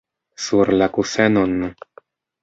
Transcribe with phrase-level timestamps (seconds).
[0.43, 1.53] Sur la kusenon!